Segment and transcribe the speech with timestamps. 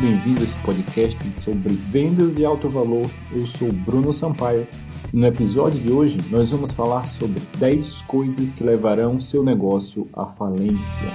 [0.00, 3.08] bem-vindo a esse podcast sobre vendas de alto valor.
[3.30, 4.66] Eu sou Bruno Sampaio
[5.12, 10.24] no episódio de hoje nós vamos falar sobre 10 coisas que levarão seu negócio à
[10.24, 11.06] falência.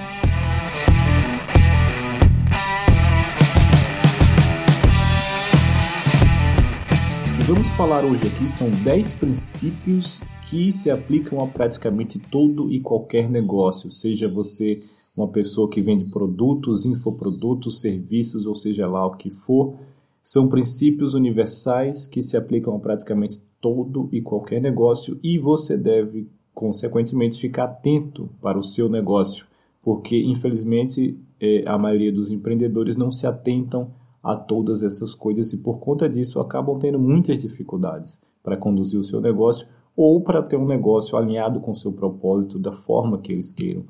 [7.32, 12.70] O que vamos falar hoje aqui são 10 princípios que se aplicam a praticamente todo
[12.70, 14.80] e qualquer negócio, seja você
[15.16, 19.74] uma pessoa que vende produtos, infoprodutos, serviços, ou seja lá o que for,
[20.22, 26.28] são princípios universais que se aplicam a praticamente todo e qualquer negócio e você deve,
[26.52, 29.46] consequentemente, ficar atento para o seu negócio,
[29.82, 33.90] porque infelizmente é, a maioria dos empreendedores não se atentam
[34.22, 39.04] a todas essas coisas e por conta disso acabam tendo muitas dificuldades para conduzir o
[39.04, 43.32] seu negócio ou para ter um negócio alinhado com o seu propósito da forma que
[43.32, 43.84] eles queiram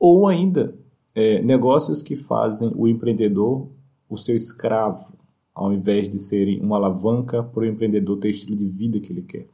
[0.00, 0.74] ou ainda
[1.14, 3.68] é, negócios que fazem o empreendedor
[4.10, 5.14] o seu escravo,
[5.54, 9.12] ao invés de serem uma alavanca para o empreendedor ter o estilo de vida que
[9.12, 9.46] ele quer.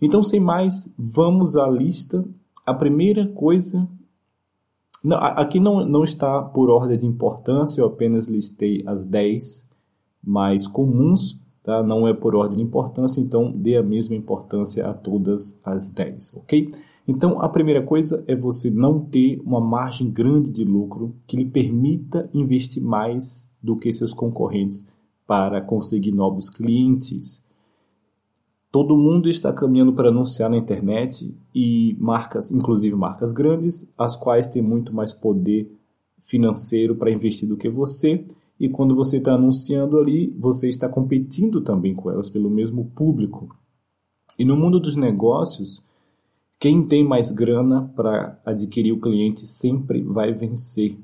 [0.00, 2.24] Então, sem mais, vamos à lista.
[2.64, 3.86] A primeira coisa.
[5.04, 9.68] Não, aqui não, não está por ordem de importância, eu apenas listei as 10
[10.22, 11.82] mais comuns, tá?
[11.82, 16.36] não é por ordem de importância, então dê a mesma importância a todas as 10,
[16.36, 16.68] ok?
[17.06, 21.44] Então, a primeira coisa é você não ter uma margem grande de lucro que lhe
[21.44, 24.86] permita investir mais do que seus concorrentes
[25.26, 27.44] para conseguir novos clientes.
[28.70, 34.48] Todo mundo está caminhando para anunciar na internet e marcas, inclusive marcas grandes, as quais
[34.48, 35.70] têm muito mais poder
[36.20, 38.24] financeiro para investir do que você.
[38.58, 43.54] E quando você está anunciando ali, você está competindo também com elas pelo mesmo público.
[44.38, 45.82] E no mundo dos negócios,
[46.62, 50.96] quem tem mais grana para adquirir o cliente sempre vai vencer,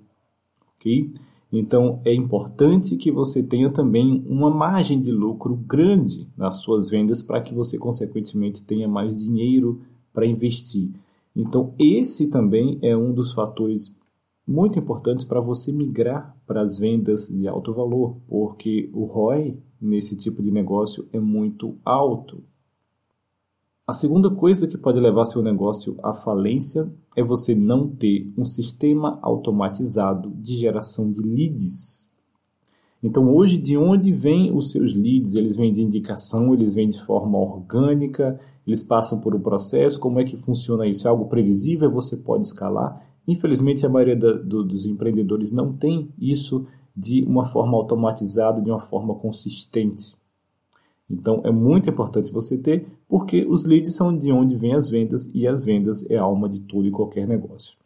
[0.77, 1.13] ok?
[1.53, 7.23] Então é importante que você tenha também uma margem de lucro grande nas suas vendas
[7.23, 9.81] para que você consequentemente tenha mais dinheiro
[10.15, 10.93] para investir.
[11.35, 13.93] Então esse também é um dos fatores
[14.47, 20.17] muito importantes para você migrar para as vendas de alto valor, porque o ROI nesse
[20.17, 22.45] tipo de negócio é muito alto.
[23.89, 28.45] A segunda coisa que pode levar seu negócio à falência é você não ter um
[28.45, 32.07] sistema automatizado de geração de leads.
[33.03, 35.33] Então, hoje, de onde vêm os seus leads?
[35.33, 39.99] Eles vêm de indicação, eles vêm de forma orgânica, eles passam por um processo.
[39.99, 41.09] Como é que funciona isso?
[41.09, 41.91] É algo previsível?
[41.93, 43.03] Você pode escalar?
[43.27, 48.71] Infelizmente, a maioria da, do, dos empreendedores não tem isso de uma forma automatizada, de
[48.71, 50.15] uma forma consistente.
[51.11, 55.31] Então é muito importante você ter, porque os leads são de onde vêm as vendas
[55.35, 57.77] e as vendas é a alma de tudo e qualquer negócio.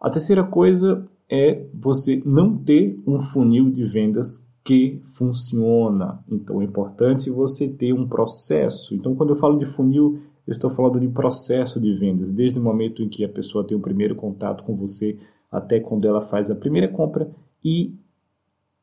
[0.00, 6.24] A terceira coisa é você não ter um funil de vendas que funciona.
[6.30, 8.94] Então é importante você ter um processo.
[8.94, 12.62] Então quando eu falo de funil, eu estou falando de processo de vendas, desde o
[12.62, 15.16] momento em que a pessoa tem o primeiro contato com você
[15.50, 17.30] até quando ela faz a primeira compra
[17.64, 17.94] e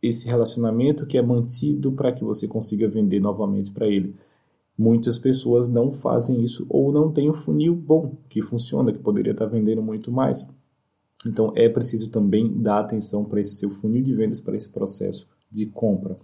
[0.02, 4.14] esse relacionamento que é mantido para que você consiga vender novamente para ele.
[4.78, 9.32] Muitas pessoas não fazem isso ou não têm um funil bom que funciona, que poderia
[9.32, 10.48] estar vendendo muito mais.
[11.26, 15.28] Então é preciso também dar atenção para esse seu funil de vendas, para esse processo
[15.50, 16.18] de compra.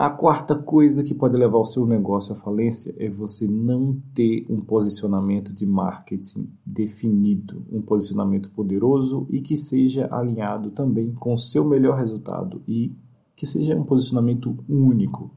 [0.00, 4.46] A quarta coisa que pode levar o seu negócio à falência é você não ter
[4.48, 11.38] um posicionamento de marketing definido, um posicionamento poderoso e que seja alinhado também com o
[11.38, 12.92] seu melhor resultado e
[13.34, 15.32] que seja um posicionamento único.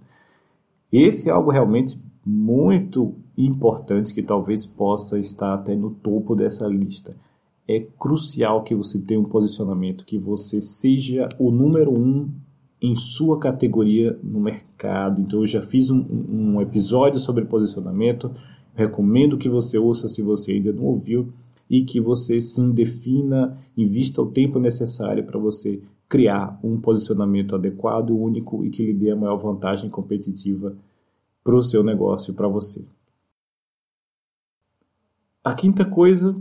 [0.91, 7.15] Esse é algo realmente muito importante que talvez possa estar até no topo dessa lista.
[7.67, 12.29] É crucial que você tenha um posicionamento, que você seja o número um
[12.81, 15.21] em sua categoria no mercado.
[15.21, 18.31] Então, eu já fiz um, um episódio sobre posicionamento.
[18.73, 21.31] Recomendo que você ouça se você ainda não ouviu
[21.69, 25.81] e que você sim defina, invista o tempo necessário para você
[26.11, 30.75] criar um posicionamento adequado, único e que lhe dê a maior vantagem competitiva
[31.41, 32.83] para o seu negócio, para você.
[35.41, 36.35] A quinta coisa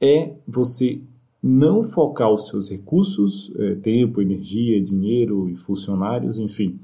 [0.00, 1.00] é você
[1.42, 6.78] não focar os seus recursos, é, tempo, energia, dinheiro e funcionários, enfim,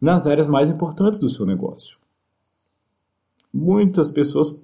[0.00, 1.96] nas áreas mais importantes do seu negócio.
[3.54, 4.60] Muitas pessoas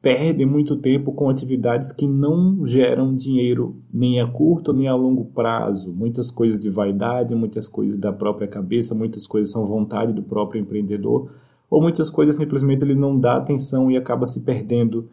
[0.00, 5.24] perdem muito tempo com atividades que não geram dinheiro nem a curto nem a longo
[5.26, 5.92] prazo.
[5.92, 10.60] Muitas coisas de vaidade, muitas coisas da própria cabeça, muitas coisas são vontade do próprio
[10.60, 11.30] empreendedor,
[11.68, 15.08] ou muitas coisas simplesmente ele não dá atenção e acaba se perdendo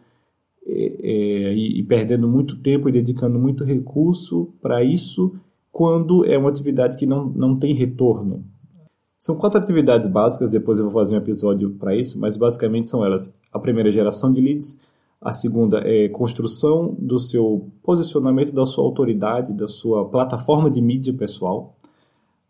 [0.67, 5.35] é, e, e, perdendo muito tempo e dedicando muito recurso para isso,
[5.71, 8.43] quando é uma atividade que não, não tem retorno.
[9.25, 13.04] São quatro atividades básicas, depois eu vou fazer um episódio para isso, mas basicamente são
[13.04, 14.80] elas: a primeira é geração de leads,
[15.19, 21.12] a segunda é construção do seu posicionamento, da sua autoridade, da sua plataforma de mídia
[21.12, 21.75] pessoal.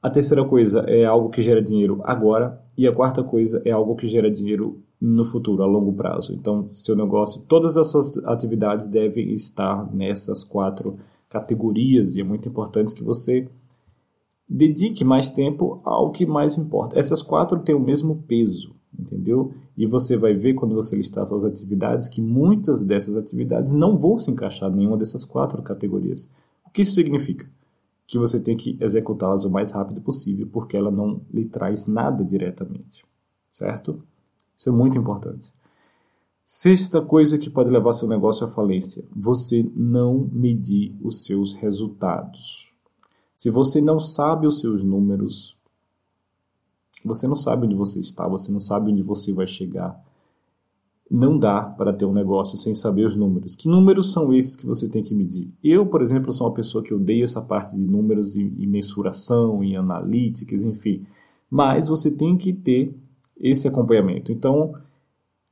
[0.03, 2.61] A terceira coisa é algo que gera dinheiro agora.
[2.77, 6.33] E a quarta coisa é algo que gera dinheiro no futuro, a longo prazo.
[6.33, 10.97] Então, seu negócio, todas as suas atividades devem estar nessas quatro
[11.29, 12.17] categorias.
[12.17, 13.47] E é muito importante que você
[14.47, 16.97] dedique mais tempo ao que mais importa.
[16.97, 19.53] Essas quatro têm o mesmo peso, entendeu?
[19.77, 24.17] E você vai ver quando você listar suas atividades que muitas dessas atividades não vão
[24.17, 26.29] se encaixar em nenhuma dessas quatro categorias.
[26.65, 27.49] O que isso significa?
[28.07, 32.23] Que você tem que executá-las o mais rápido possível, porque ela não lhe traz nada
[32.23, 33.03] diretamente,
[33.49, 34.01] certo?
[34.55, 35.51] Isso é muito importante.
[36.47, 42.74] Sexta coisa que pode levar seu negócio à falência: você não medir os seus resultados.
[43.35, 45.57] Se você não sabe os seus números,
[47.03, 50.01] você não sabe onde você está, você não sabe onde você vai chegar.
[51.11, 53.55] Não dá para ter um negócio sem saber os números.
[53.55, 55.53] Que números são esses que você tem que medir?
[55.61, 59.61] Eu, por exemplo, sou uma pessoa que odeia essa parte de números e, e mensuração
[59.61, 61.05] e analíticas, enfim.
[61.51, 62.97] Mas você tem que ter
[63.37, 64.31] esse acompanhamento.
[64.31, 64.73] Então,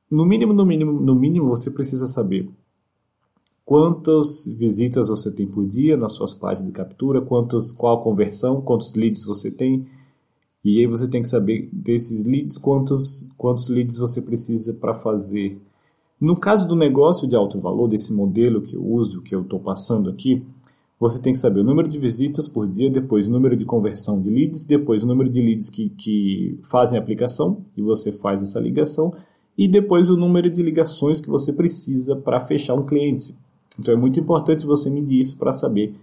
[0.10, 2.50] no mínimo, no mínimo, no mínimo, você precisa saber
[3.74, 8.94] quantas visitas você tem por dia nas suas páginas de captura, quantos, qual conversão, quantos
[8.94, 9.84] leads você tem.
[10.64, 15.60] E aí você tem que saber desses leads quantos, quantos leads você precisa para fazer.
[16.22, 19.60] No caso do negócio de alto valor, desse modelo que eu uso, que eu estou
[19.60, 20.44] passando aqui,
[21.00, 24.22] você tem que saber o número de visitas por dia, depois o número de conversão
[24.22, 28.44] de leads, depois o número de leads que, que fazem a aplicação e você faz
[28.44, 29.12] essa ligação,
[29.58, 33.34] e depois o número de ligações que você precisa para fechar um cliente.
[33.80, 35.96] Então é muito importante você medir isso para saber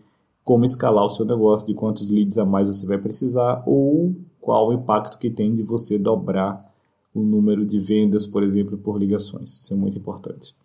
[0.45, 4.69] como escalar o seu negócio, de quantos leads a mais você vai precisar ou qual
[4.69, 6.69] o impacto que tem de você dobrar
[7.15, 9.61] o número de vendas, por exemplo, por ligações.
[9.61, 10.57] Isso é muito importante.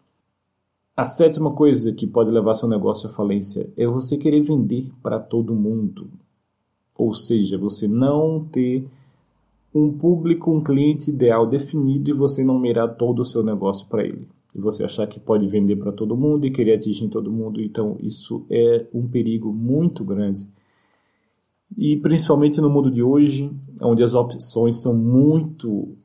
[0.95, 5.19] A sétima coisa que pode levar seu negócio à falência é você querer vender para
[5.19, 6.07] todo mundo.
[6.97, 8.85] Ou seja, você não ter
[9.73, 14.05] um público, um cliente ideal definido e você não mirar todo o seu negócio para
[14.05, 14.25] ele
[14.55, 17.61] e você achar que pode vender para todo mundo e querer atingir todo mundo.
[17.61, 20.47] Então, isso é um perigo muito grande.
[21.77, 25.97] E principalmente no mundo de hoje, onde as opções são muito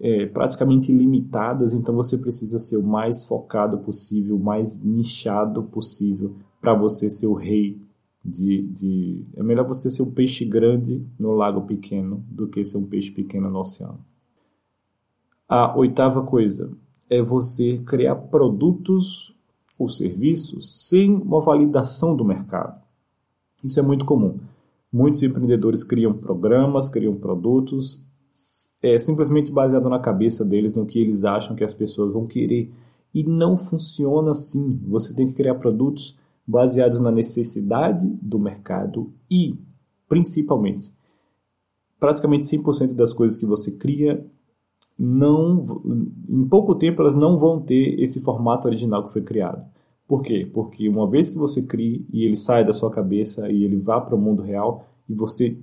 [0.00, 6.36] é, praticamente ilimitadas, então você precisa ser o mais focado possível, o mais nichado possível
[6.60, 7.78] para você ser o rei
[8.24, 9.26] de, de.
[9.36, 13.10] É melhor você ser um peixe grande no lago pequeno do que ser um peixe
[13.10, 14.00] pequeno no oceano.
[15.46, 16.72] A oitava coisa,
[17.08, 19.34] é você criar produtos
[19.78, 22.80] ou serviços sem uma validação do mercado.
[23.62, 24.38] Isso é muito comum.
[24.92, 28.00] Muitos empreendedores criam programas, criam produtos,
[28.82, 32.72] é simplesmente baseado na cabeça deles, no que eles acham que as pessoas vão querer.
[33.12, 34.80] E não funciona assim.
[34.86, 36.16] Você tem que criar produtos
[36.46, 39.58] baseados na necessidade do mercado e,
[40.08, 40.92] principalmente,
[41.98, 44.24] praticamente 100% das coisas que você cria
[44.98, 45.64] não,
[46.28, 49.64] em pouco tempo elas não vão ter esse formato original que foi criado.
[50.06, 50.48] Por quê?
[50.52, 54.00] Porque uma vez que você cria e ele sai da sua cabeça e ele vá
[54.00, 55.56] para o mundo real e você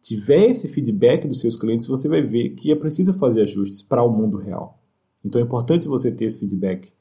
[0.00, 4.02] tiver esse feedback dos seus clientes, você vai ver que é preciso fazer ajustes para
[4.02, 4.78] o mundo real.
[5.24, 6.92] Então é importante você ter esse feedback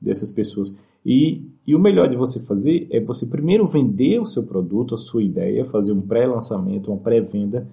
[0.00, 0.74] dessas pessoas.
[1.04, 4.98] E, e o melhor de você fazer é você primeiro vender o seu produto, a
[4.98, 7.68] sua ideia, fazer um pré-lançamento, uma pré-venda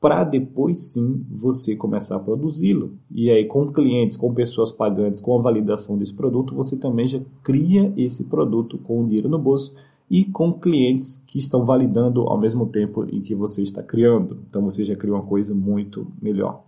[0.00, 2.96] para depois sim você começar a produzi-lo.
[3.10, 7.20] E aí, com clientes, com pessoas pagantes, com a validação desse produto, você também já
[7.42, 9.74] cria esse produto com o dinheiro no bolso
[10.10, 14.38] e com clientes que estão validando ao mesmo tempo em que você está criando.
[14.48, 16.64] Então você já cria uma coisa muito melhor.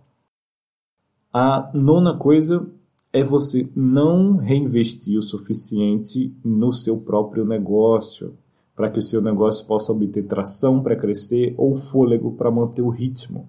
[1.33, 2.69] A nona coisa
[3.13, 8.37] é você não reinvestir o suficiente no seu próprio negócio
[8.81, 12.89] para que o seu negócio possa obter tração para crescer ou fôlego para manter o
[12.89, 13.47] ritmo.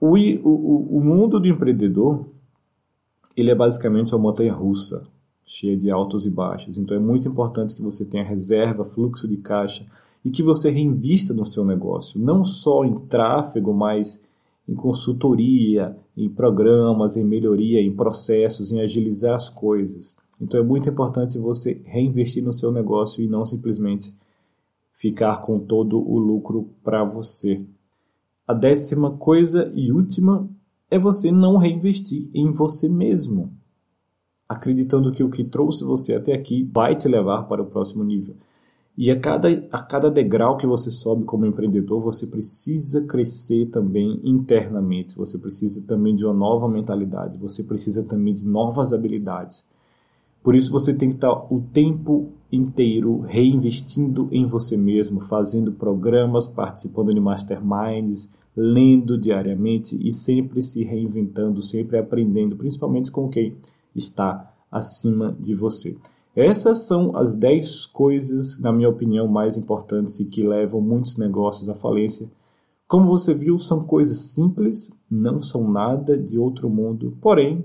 [0.00, 2.24] O, o, o mundo do empreendedor
[3.36, 5.06] ele é basicamente uma montanha russa,
[5.44, 6.78] cheia de altos e baixos.
[6.78, 9.84] Então é muito importante que você tenha reserva, fluxo de caixa
[10.24, 14.22] e que você reinvista no seu negócio, não só em tráfego, mas
[14.66, 20.16] em consultoria, em programas, em melhoria, em processos, em agilizar as coisas.
[20.40, 24.12] Então é muito importante você reinvestir no seu negócio e não simplesmente
[24.92, 27.64] ficar com todo o lucro para você.
[28.46, 30.48] A décima coisa e última
[30.90, 33.52] é você não reinvestir em você mesmo,
[34.48, 38.36] acreditando que o que trouxe você até aqui vai te levar para o próximo nível.
[38.96, 44.20] E a cada, a cada degrau que você sobe como empreendedor, você precisa crescer também
[44.22, 49.66] internamente, você precisa também de uma nova mentalidade, você precisa também de novas habilidades.
[50.44, 56.46] Por isso você tem que estar o tempo inteiro reinvestindo em você mesmo, fazendo programas,
[56.46, 63.56] participando de masterminds, lendo diariamente e sempre se reinventando, sempre aprendendo, principalmente com quem
[63.96, 65.96] está acima de você.
[66.36, 71.70] Essas são as 10 coisas, na minha opinião, mais importantes e que levam muitos negócios
[71.70, 72.28] à falência.
[72.86, 77.64] Como você viu, são coisas simples, não são nada de outro mundo, porém,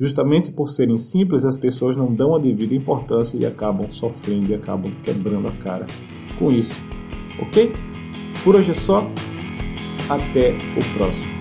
[0.00, 4.54] justamente por serem simples, as pessoas não dão a devida importância e acabam sofrendo e
[4.54, 5.86] acabam quebrando a cara
[6.38, 6.80] com isso.
[7.40, 7.72] Ok?
[8.42, 9.06] Por hoje é só.
[10.08, 11.39] Até o próximo.